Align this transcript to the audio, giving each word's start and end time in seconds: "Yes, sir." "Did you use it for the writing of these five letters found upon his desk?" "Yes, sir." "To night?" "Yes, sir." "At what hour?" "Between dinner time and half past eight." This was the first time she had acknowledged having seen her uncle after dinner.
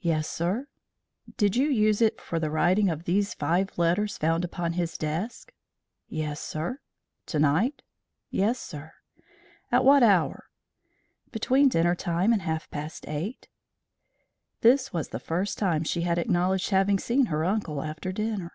"Yes, 0.00 0.26
sir." 0.30 0.66
"Did 1.36 1.54
you 1.54 1.68
use 1.68 2.00
it 2.00 2.22
for 2.22 2.40
the 2.40 2.48
writing 2.50 2.88
of 2.88 3.04
these 3.04 3.34
five 3.34 3.76
letters 3.76 4.16
found 4.16 4.42
upon 4.42 4.72
his 4.72 4.96
desk?" 4.96 5.52
"Yes, 6.08 6.40
sir." 6.40 6.80
"To 7.26 7.38
night?" 7.38 7.82
"Yes, 8.30 8.58
sir." 8.58 8.94
"At 9.70 9.84
what 9.84 10.02
hour?" 10.02 10.48
"Between 11.32 11.68
dinner 11.68 11.94
time 11.94 12.32
and 12.32 12.40
half 12.40 12.70
past 12.70 13.06
eight." 13.08 13.48
This 14.62 14.94
was 14.94 15.08
the 15.10 15.20
first 15.20 15.58
time 15.58 15.84
she 15.84 16.00
had 16.00 16.16
acknowledged 16.16 16.70
having 16.70 16.98
seen 16.98 17.26
her 17.26 17.44
uncle 17.44 17.82
after 17.82 18.10
dinner. 18.10 18.52